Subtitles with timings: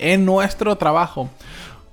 [0.00, 1.30] en nuestro trabajo.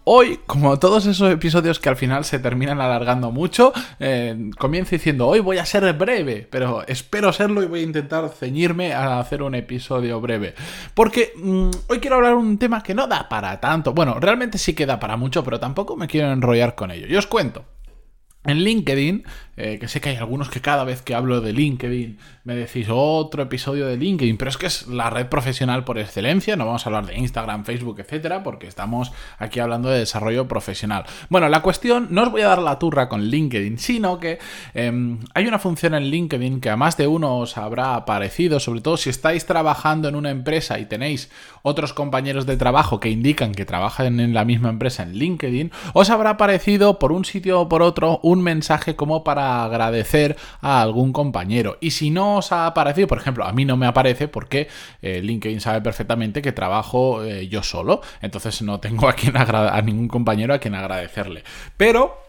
[0.10, 5.28] Hoy, como todos esos episodios que al final se terminan alargando mucho, eh, comienzo diciendo,
[5.28, 9.44] hoy voy a ser breve, pero espero serlo y voy a intentar ceñirme a hacer
[9.44, 10.56] un episodio breve.
[10.94, 13.94] Porque mm, hoy quiero hablar un tema que no da para tanto.
[13.94, 17.06] Bueno, realmente sí que da para mucho, pero tampoco me quiero enrollar con ello.
[17.08, 17.66] Yo os cuento.
[18.48, 19.26] En LinkedIn,
[19.58, 22.88] eh, que sé que hay algunos que cada vez que hablo de LinkedIn me decís
[22.90, 26.86] otro episodio de LinkedIn, pero es que es la red profesional por excelencia, no vamos
[26.86, 31.06] a hablar de Instagram, Facebook, etcétera, porque estamos aquí hablando de desarrollo profesional.
[31.28, 34.40] Bueno, la cuestión, no os voy a dar la turra con LinkedIn, sino que
[34.74, 38.80] em, hay una función en LinkedIn que a más de uno os habrá aparecido, sobre
[38.80, 41.30] todo si estáis trabajando en una empresa y tenéis
[41.64, 46.10] otros compañeros de trabajo que indican que trabajan en la misma empresa en LinkedIn, os
[46.10, 51.14] habrá aparecido por un sitio o por otro un mensaje como para agradecer a algún
[51.14, 51.78] compañero.
[51.82, 54.68] Y si no os ha aparecido, por ejemplo, a mí no me aparece porque
[55.02, 59.82] eh, LinkedIn sabe perfectamente que trabajo eh, yo solo, entonces no tengo a, quien a
[59.82, 61.44] ningún compañero a quien agradecerle.
[61.78, 62.27] Pero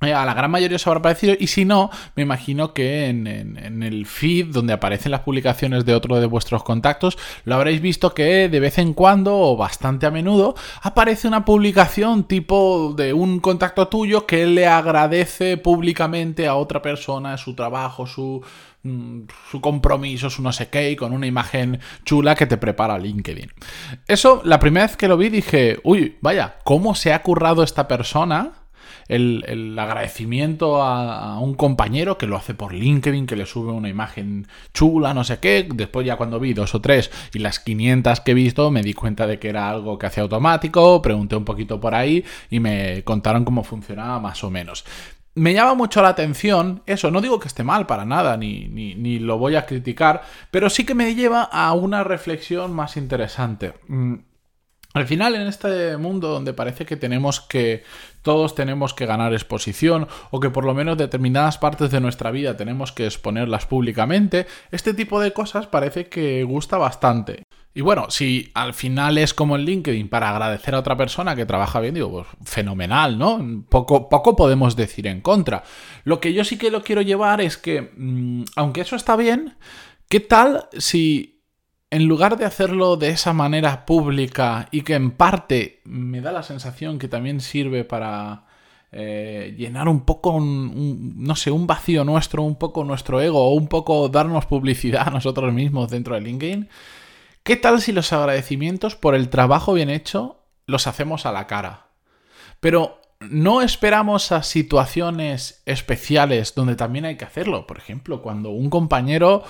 [0.00, 4.06] a la gran mayoría os habrá parecido y si no, me imagino que en, el
[4.06, 8.60] feed donde aparecen las publicaciones de otro de vuestros contactos, lo habréis visto que de
[8.60, 14.26] vez en cuando o bastante a menudo aparece una publicación tipo de un contacto tuyo
[14.26, 18.42] que le agradece públicamente a otra persona su trabajo, su,
[18.82, 23.50] mm, su compromiso, su no sé qué, con una imagen chula que te prepara LinkedIn.
[24.06, 27.88] Eso, la primera vez que lo vi dije, uy, vaya, ¿cómo se ha currado esta
[27.88, 28.63] persona?
[29.08, 34.46] El, agradecimiento a, un compañero que lo hace por LinkedIn, que le sube una imagen
[34.72, 35.68] chula, no sé qué.
[35.72, 38.94] Después ya cuando vi dos o tres y las 500 que he visto me di
[38.94, 43.02] cuenta de que era algo que hacía automático, pregunté un poquito por ahí y me
[43.04, 44.84] contaron cómo funcionaba más o menos
[45.34, 48.94] me llama mucho la atención eso, no digo que esté mal para nada, ni, ni,
[48.94, 53.74] ni, lo voy a criticar, pero sí que me lleva a una reflexión más interesante.
[54.94, 57.82] Al final, en este mundo donde parece que tenemos que.
[58.22, 62.56] todos tenemos que ganar exposición, o que por lo menos determinadas partes de nuestra vida
[62.56, 67.42] tenemos que exponerlas públicamente, este tipo de cosas parece que gusta bastante.
[67.74, 71.44] Y bueno, si al final es como en LinkedIn para agradecer a otra persona que
[71.44, 73.64] trabaja bien, digo, pues fenomenal, ¿no?
[73.68, 75.64] Poco, poco podemos decir en contra.
[76.04, 79.56] Lo que yo sí que lo quiero llevar es que, mm, aunque eso está bien,
[80.08, 81.33] ¿qué tal si
[81.94, 86.42] en lugar de hacerlo de esa manera pública y que en parte me da la
[86.42, 88.46] sensación que también sirve para
[88.90, 93.68] eh, llenar un poco, no sé, un vacío nuestro, un poco nuestro ego, o un
[93.68, 96.68] poco darnos publicidad a nosotros mismos dentro de LinkedIn,
[97.44, 101.90] ¿qué tal si los agradecimientos por el trabajo bien hecho los hacemos a la cara?
[102.58, 107.68] Pero no esperamos a situaciones especiales donde también hay que hacerlo.
[107.68, 109.44] Por ejemplo, cuando un compañero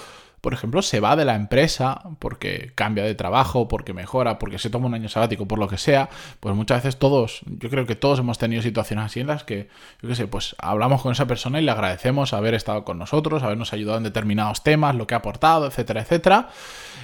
[0.44, 4.68] por ejemplo, se va de la empresa porque cambia de trabajo, porque mejora, porque se
[4.68, 6.10] toma un año sabático, por lo que sea,
[6.40, 9.70] pues muchas veces todos, yo creo que todos hemos tenido situaciones así en las que,
[10.02, 13.42] yo qué sé, pues hablamos con esa persona y le agradecemos haber estado con nosotros,
[13.42, 16.50] habernos ayudado en determinados temas, lo que ha aportado, etcétera, etcétera.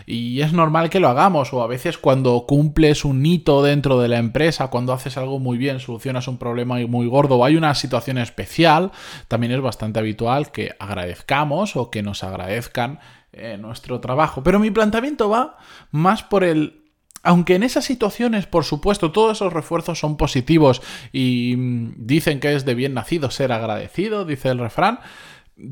[0.05, 4.09] Y es normal que lo hagamos, o a veces cuando cumples un hito dentro de
[4.09, 7.75] la empresa, cuando haces algo muy bien, solucionas un problema muy gordo o hay una
[7.75, 8.91] situación especial,
[9.29, 12.99] también es bastante habitual que agradezcamos o que nos agradezcan
[13.33, 14.43] eh, nuestro trabajo.
[14.43, 15.59] Pero mi planteamiento va
[15.91, 16.81] más por el
[17.23, 20.81] aunque en esas situaciones, por supuesto, todos esos refuerzos son positivos
[21.13, 25.01] y mm, dicen que es de bien nacido ser agradecido, dice el refrán,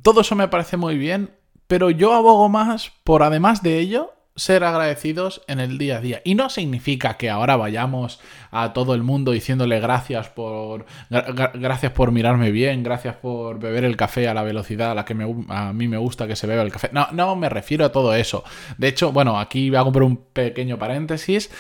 [0.03, 1.31] todo eso me parece muy bien,
[1.67, 6.23] pero yo abogo más por, además de ello, ser agradecidos en el día a día.
[6.25, 12.13] Y no significa que ahora vayamos a todo el mundo diciéndole gracias por gracias por
[12.13, 15.15] mirarme bien, gracias por beber el café a la velocidad a la que
[15.49, 16.91] a mí me gusta que se beba el café.
[16.93, 18.45] No, no me refiero a todo eso.
[18.79, 21.51] De hecho, bueno, aquí hago por un pequeño paréntesis.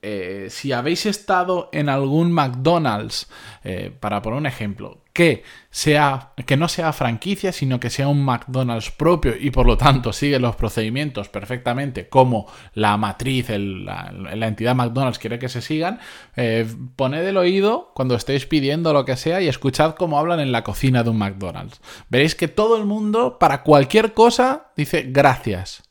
[0.00, 3.28] Eh, si habéis estado en algún McDonald's,
[3.64, 8.24] eh, para poner un ejemplo, que, sea, que no sea franquicia, sino que sea un
[8.24, 14.12] McDonald's propio y por lo tanto sigue los procedimientos perfectamente como la matriz, la,
[14.46, 15.98] entidad McDonald's quiere que se sigan,
[16.36, 20.52] eh, poned el oído cuando estéis pidiendo lo que sea y escuchad cómo hablan en
[20.52, 21.80] la cocina de un McDonald's.
[22.08, 25.82] Veréis que todo el mundo, para cualquier cosa, dice gracias.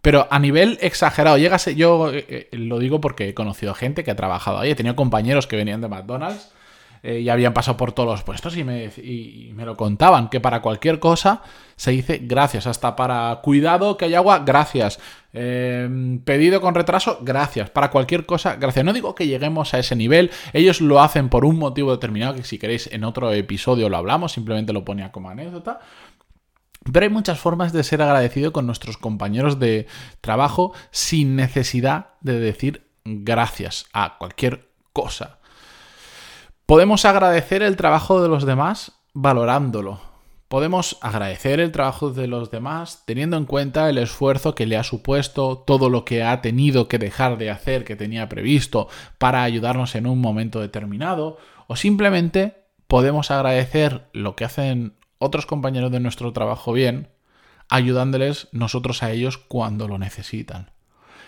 [0.00, 4.10] Pero a nivel exagerado, llegas, yo eh, eh, lo digo porque he conocido gente que
[4.10, 6.50] ha trabajado ahí, he tenido compañeros que venían de McDonald's
[7.02, 10.40] eh, y habían pasado por todos los puestos y me, y me, lo contaban, que
[10.40, 11.42] para cualquier cosa
[11.76, 15.00] se dice gracias, hasta para cuidado que hay agua, gracias,
[15.32, 18.84] pedido con retraso, gracias, para cualquier cosa, gracias.
[18.84, 22.44] No digo que lleguemos a ese nivel, ellos lo hacen por un motivo determinado, que
[22.44, 25.80] si queréis en otro episodio lo hablamos, simplemente lo ponía como anécdota,
[26.90, 29.86] pero hay muchas formas de ser agradecido con nuestros compañeros de
[30.20, 35.38] trabajo sin necesidad de decir gracias a cualquier cosa.
[36.72, 40.00] Podemos agradecer el trabajo de los demás valorándolo.
[40.48, 44.82] Podemos agradecer el trabajo de los demás teniendo en cuenta el esfuerzo que le ha
[44.82, 48.88] supuesto, todo lo que ha tenido que dejar de hacer que tenía previsto
[49.18, 51.36] para ayudarnos en un momento determinado,
[51.66, 57.10] o simplemente podemos agradecer lo que hacen otros compañeros de nuestro trabajo bien,
[57.68, 60.70] ayudándoles nosotros a ellos cuando lo necesitan.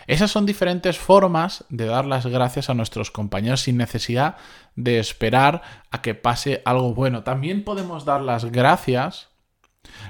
[0.06, 4.36] Esas son diferentes formas de dar las gracias a nuestros compañeros sin necesidad
[4.76, 7.22] de esperar a que pase algo bueno.
[7.22, 9.28] También podemos dar las gracias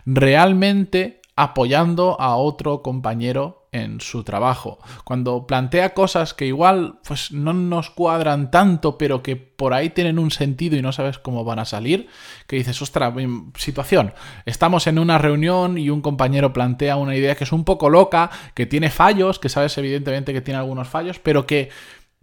[0.07, 4.79] realmente apoyando a otro compañero en su trabajo.
[5.05, 10.21] Cuando plantea cosas que igual pues no nos cuadran tanto, pero que por ahí tienen
[10.21, 12.09] un sentido y no sabes cómo van a salir,
[12.47, 13.13] que dices, ostras,
[13.59, 14.15] situación,
[14.47, 18.31] estamos en una reunión y un compañero plantea una idea que es un poco loca,
[18.55, 21.71] que tiene fallos, que sabes evidentemente que tiene algunos fallos, pero que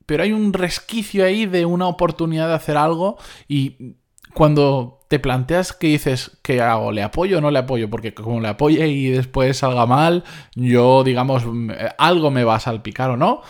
[0.06, 3.18] pero hay un resquicio ahí de una oportunidad de hacer algo
[3.48, 3.96] y
[4.34, 6.92] cuando te planteas que dices, ¿qué hago?
[6.92, 7.90] ¿Le apoyo o no le apoyo?
[7.90, 10.24] Porque como le apoye y después salga mal,
[10.56, 11.44] yo, digamos,
[11.98, 13.42] algo me va a salpicar o no.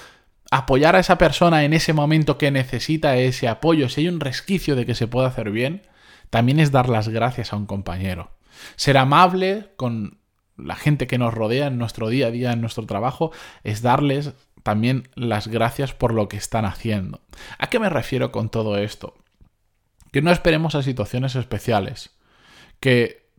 [0.49, 4.75] Apoyar a esa persona en ese momento que necesita ese apoyo, si hay un resquicio
[4.75, 5.83] de que se pueda hacer bien,
[6.29, 8.31] también es dar las gracias a un compañero.
[8.75, 10.17] Ser amable con
[10.57, 13.31] la gente que nos rodea en nuestro día a día, en nuestro trabajo,
[13.63, 14.33] es darles
[14.63, 17.21] también las gracias por lo que están haciendo.
[17.57, 19.15] ¿A qué me refiero con todo esto?
[20.11, 22.11] Que no esperemos a situaciones especiales.
[22.79, 23.29] Que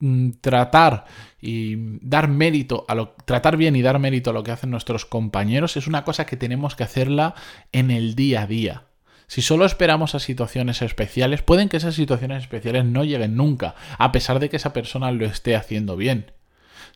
[0.00, 1.04] mm, tratar
[1.40, 5.04] y dar mérito a lo tratar bien y dar mérito a lo que hacen nuestros
[5.04, 7.34] compañeros es una cosa que tenemos que hacerla
[7.72, 8.84] en el día a día.
[9.26, 14.12] Si solo esperamos a situaciones especiales, pueden que esas situaciones especiales no lleguen nunca, a
[14.12, 16.32] pesar de que esa persona lo esté haciendo bien.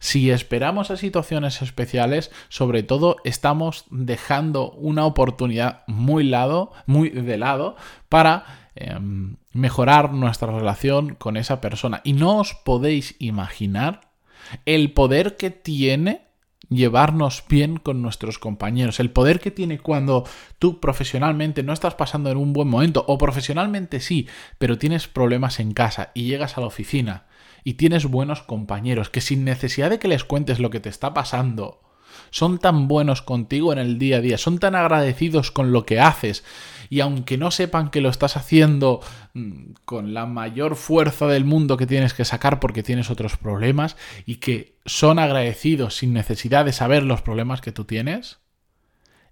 [0.00, 7.38] Si esperamos a situaciones especiales, sobre todo estamos dejando una oportunidad muy, lado, muy de
[7.38, 7.76] lado
[8.10, 12.02] para Em, mejorar nuestra relación con esa persona.
[12.04, 14.12] Y no os podéis imaginar
[14.66, 16.26] el poder que tiene
[16.68, 20.24] llevarnos bien con nuestros compañeros, el poder que tiene cuando
[20.58, 24.28] tú profesionalmente no estás pasando en un buen momento, o profesionalmente sí,
[24.58, 27.26] pero tienes problemas en casa y llegas a la oficina
[27.64, 31.14] y tienes buenos compañeros que sin necesidad de que les cuentes lo que te está
[31.14, 31.80] pasando,
[32.30, 36.00] son tan buenos contigo en el día a día, son tan agradecidos con lo que
[36.00, 36.44] haces
[36.88, 39.00] y aunque no sepan que lo estás haciendo
[39.34, 43.96] mm, con la mayor fuerza del mundo que tienes que sacar porque tienes otros problemas
[44.24, 48.38] y que son agradecidos sin necesidad de saber los problemas que tú tienes,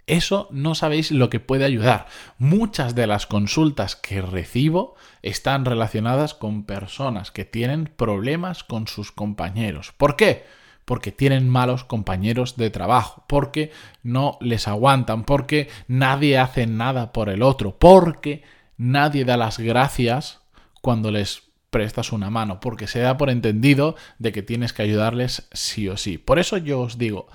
[0.07, 2.07] eso no sabéis lo que puede ayudar.
[2.39, 9.13] Muchas de las consultas que recibo están relacionadas con personas que tienen problemas con sus
[9.13, 9.93] compañeros.
[9.97, 10.45] ¿Por qué?
[10.85, 13.73] Porque tienen malos compañeros de trabajo, porque
[14.03, 18.43] no les aguantan, porque nadie hace nada por el otro, porque
[18.77, 20.41] nadie da las gracias
[20.81, 25.49] cuando les prestas una mano, porque se da por entendido de que tienes que ayudarles
[25.53, 26.19] sí o sí.
[26.19, 27.27] Por eso yo os digo,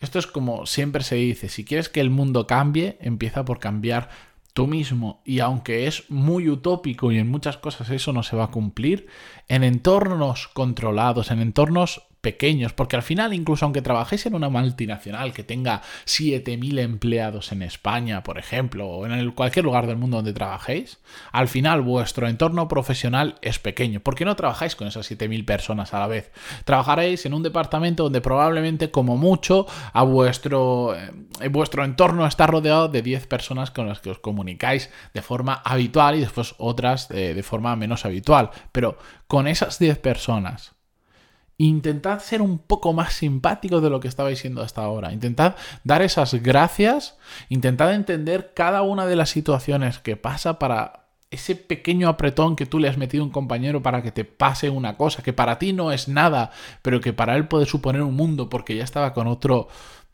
[0.00, 4.08] esto es como siempre se dice, si quieres que el mundo cambie, empieza por cambiar
[4.52, 5.20] tú mismo.
[5.24, 9.06] Y aunque es muy utópico y en muchas cosas eso no se va a cumplir,
[9.48, 15.34] en entornos controlados, en entornos pequeños, porque al final, incluso aunque trabajéis en una multinacional
[15.34, 20.32] que tenga 7.000 empleados en España, por ejemplo, o en cualquier lugar del mundo donde
[20.32, 20.98] trabajéis,
[21.32, 24.00] al final vuestro entorno profesional es pequeño.
[24.00, 26.32] ¿Por qué no trabajáis con esas 7.000 personas a la vez?
[26.64, 32.88] Trabajaréis en un departamento donde probablemente, como mucho, a vuestro, eh, vuestro entorno está rodeado
[32.88, 37.42] de 10 personas con las que os comunicáis de forma habitual y después otras de
[37.42, 38.50] forma menos habitual.
[38.72, 40.73] Pero con esas 10 personas,
[41.56, 45.12] Intentad ser un poco más simpático de lo que estabais siendo hasta ahora.
[45.12, 47.16] Intentad dar esas gracias.
[47.48, 52.78] Intentad entender cada una de las situaciones que pasa para ese pequeño apretón que tú
[52.78, 55.72] le has metido a un compañero para que te pase una cosa que para ti
[55.72, 56.50] no es nada,
[56.82, 59.68] pero que para él puede suponer un mundo porque ya estaba con otro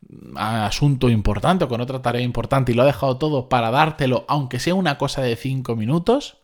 [0.08, 4.24] mm, asunto importante o con otra tarea importante y lo ha dejado todo para dártelo,
[4.28, 6.39] aunque sea una cosa de cinco minutos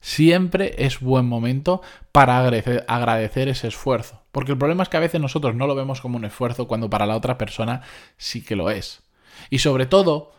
[0.00, 4.22] siempre es buen momento para agradecer, ese esfuerzo.
[4.32, 6.90] Porque el problema es que a veces nosotros no lo vemos como un esfuerzo cuando
[6.90, 7.82] para la otra persona
[8.16, 9.02] sí que lo es.
[9.50, 10.32] Y sobre todo,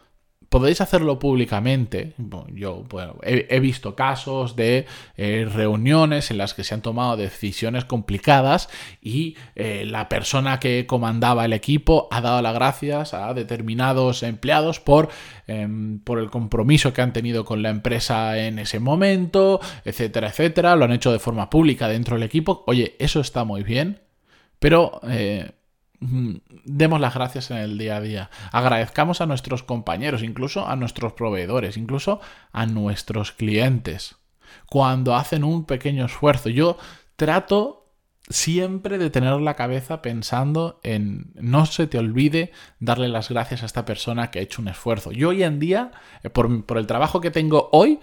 [0.50, 2.14] podéis hacerlo públicamente.
[2.54, 2.84] yo
[3.24, 8.70] he, visto casos de eh, reuniones en las que se han tomado decisiones complicadas
[9.02, 14.80] y eh, la persona que comandaba el equipo ha dado las gracias a determinados empleados
[14.80, 15.10] por,
[15.48, 20.76] em, por el compromiso que han tenido con la empresa en ese momento, etcétera, etcétera.
[20.76, 22.64] Lo han hecho de forma pública dentro del equipo.
[22.68, 24.02] Oye, eso está muy bien,
[24.60, 25.00] pero...
[25.08, 25.52] Eh,
[26.00, 28.30] demos las gracias en el día a día.
[28.52, 34.16] Agradezcamos a nuestros compañeros, incluso a nuestros proveedores, incluso a nuestros clientes.
[34.70, 36.50] Cuando hacen un pequeño esfuerzo.
[36.50, 36.78] Yo
[37.16, 37.80] trato
[38.30, 43.66] siempre de tener la cabeza pensando en no se te olvide darle las gracias a
[43.66, 45.12] esta persona que ha hecho un esfuerzo.
[45.12, 45.92] Yo hoy en día,
[46.24, 48.00] eh, por, por el trabajo que tengo hoy,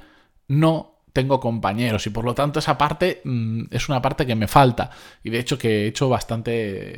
[0.48, 4.48] no tengo compañeros y por lo tanto esa parte mm, es una parte que me
[4.48, 4.90] falta
[5.24, 6.50] y de hecho que he hecho bastante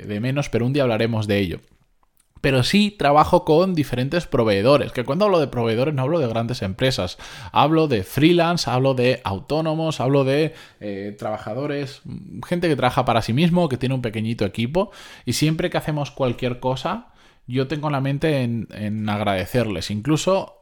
[0.04, 1.60] de menos, pero un día hablaremos de ello.
[2.40, 6.62] Pero sí trabajo con diferentes proveedores, que cuando hablo de proveedores no hablo de grandes
[6.62, 7.16] empresas,
[7.52, 12.02] hablo de freelance, hablo de autónomos, hablo de eh, trabajadores,
[12.44, 14.90] gente que trabaja para sí mismo, que tiene un pequeñito equipo
[15.26, 17.12] y siempre que hacemos cualquier cosa,
[17.46, 19.92] yo tengo la mente en, en agradecerles.
[19.92, 20.58] Incluso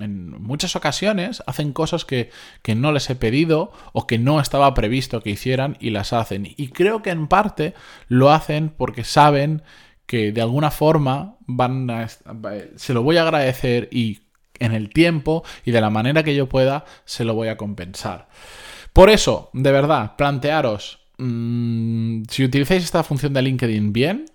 [0.00, 2.30] en muchas ocasiones hacen cosas que,
[2.76, 6.54] no les he pedido o que no estaba previsto que hicieran y las hacen.
[6.56, 7.74] Y creo que en parte
[8.08, 9.62] lo hacen porque saben
[10.06, 14.20] que de alguna forma van a, se lo voy a agradecer y
[14.58, 18.28] en el tiempo y de la manera que yo pueda se lo voy a compensar.
[18.92, 24.26] Por eso, de verdad, plantearos, mm, si utilizáis esta función de LinkedIn bien,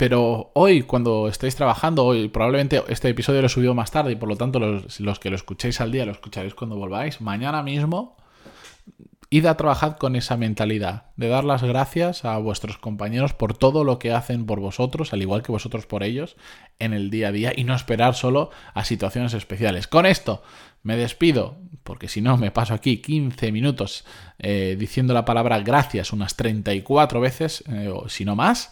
[0.00, 4.16] pero hoy, cuando estéis trabajando, hoy probablemente este episodio lo he subido más tarde y
[4.16, 7.20] por lo tanto los, los, que lo escuchéis al día lo escucharéis cuando volváis.
[7.20, 8.16] Mañana mismo,
[9.28, 13.84] id a trabajar con esa mentalidad de dar las gracias a vuestros compañeros por todo
[13.84, 16.38] lo que hacen por vosotros, al igual que vosotros por ellos,
[16.78, 19.86] en el día a día y no esperar solo a situaciones especiales.
[19.86, 20.42] Con esto
[20.82, 24.06] me despido, porque si no me paso aquí 15 minutos
[24.38, 28.70] eh, diciendo la palabra gracias unas 34 veces, eh, o si no más.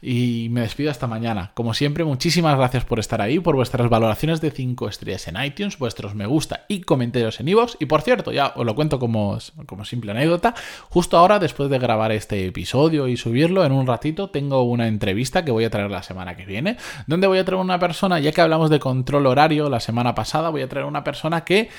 [0.00, 1.50] Y me despido hasta mañana.
[1.54, 5.78] Como siempre, muchísimas gracias por estar ahí, por vuestras valoraciones de 5 estrellas en iTunes,
[5.78, 7.76] vuestros me gusta y comentarios en iVoox.
[7.80, 10.54] Y por cierto, ya os lo cuento como, como simple anécdota,
[10.88, 15.44] justo ahora, después de grabar este episodio y subirlo, en un ratito tengo una entrevista
[15.44, 16.76] que voy a traer la semana que viene,
[17.06, 20.50] donde voy a traer una persona, ya que hablamos de control horario la semana pasada,
[20.50, 21.70] voy a traer una persona que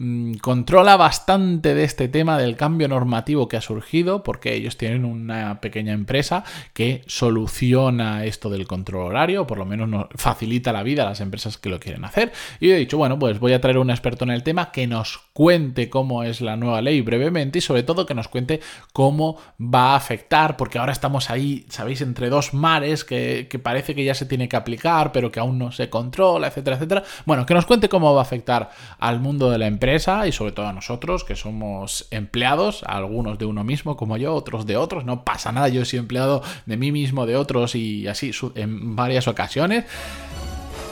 [0.00, 5.04] Mm, controla bastante de este tema del cambio normativo que ha surgido, porque ellos tienen
[5.04, 10.84] una pequeña empresa que soluciona esto del control horario, por lo menos nos facilita la
[10.84, 12.30] vida a las empresas que lo quieren hacer.
[12.60, 15.18] Y he dicho, bueno, pues voy a traer un experto en el tema que nos
[15.32, 18.60] cuente cómo es la nueva ley brevemente y sobre todo que nos cuente
[18.92, 24.04] cómo va a afectar, porque ahora estamos ahí, sabéis, entre dos mares que parece que
[24.04, 27.02] ya se tiene que aplicar, pero que aún no se controla, etcétera, etcétera.
[27.26, 29.87] Bueno, que nos cuente cómo va a afectar al mundo de la empresa
[30.26, 34.66] y sobre todo a nosotros que somos empleados, algunos de uno mismo como yo, otros
[34.66, 38.32] de otros, no pasa nada, yo soy empleado de mí mismo, de otros y así
[38.54, 39.86] en varias ocasiones.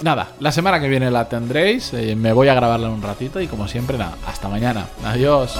[0.02, 3.46] Nada, la semana que viene la tendréis, eh, me voy a grabarla un ratito y
[3.46, 5.58] como siempre nada, hasta mañana, adiós.